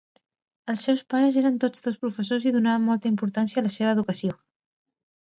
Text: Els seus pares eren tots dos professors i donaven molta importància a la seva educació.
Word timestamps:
Els 0.73 0.85
seus 0.87 1.01
pares 1.13 1.35
eren 1.41 1.59
tots 1.63 1.83
dos 1.87 1.99
professors 2.05 2.47
i 2.51 2.53
donaven 2.55 2.87
molta 2.87 3.11
importància 3.11 3.61
a 3.61 3.65
la 3.67 3.73
seva 3.75 3.93
educació. 3.97 4.33